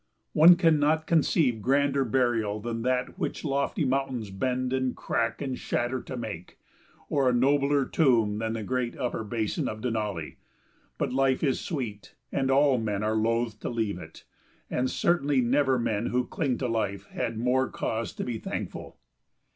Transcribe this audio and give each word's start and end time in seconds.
One 0.33 0.55
cannot 0.55 1.05
conceive 1.05 1.61
grander 1.61 2.03
burial 2.03 2.59
than 2.59 2.81
that 2.81 3.19
which 3.19 3.45
lofty 3.45 3.85
mountains 3.85 4.31
bend 4.31 4.73
and 4.73 4.95
crack 4.95 5.43
and 5.43 5.55
shatter 5.55 6.01
to 6.01 6.17
make, 6.17 6.57
or 7.07 7.29
a 7.29 7.33
nobler 7.33 7.85
tomb 7.85 8.39
than 8.39 8.53
the 8.53 8.63
great 8.63 8.97
upper 8.97 9.23
basin 9.23 9.67
of 9.67 9.79
Denali; 9.81 10.37
but 10.97 11.13
life 11.13 11.43
is 11.43 11.59
sweet 11.61 12.15
and 12.31 12.49
all 12.49 12.79
men 12.79 13.03
are 13.03 13.13
loath 13.13 13.59
to 13.59 13.69
leave 13.69 13.99
it, 13.99 14.23
and 14.71 14.89
certainly 14.89 15.39
never 15.39 15.77
men 15.77 16.07
who 16.07 16.25
cling 16.25 16.57
to 16.57 16.67
life 16.67 17.05
had 17.09 17.37
more 17.37 17.69
cause 17.69 18.11
to 18.13 18.23
be 18.23 18.39
thankful. 18.39 18.97